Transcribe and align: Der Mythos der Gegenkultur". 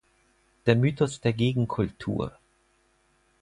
Der 0.65 0.75
Mythos 0.75 1.21
der 1.21 1.31
Gegenkultur". 1.31 2.35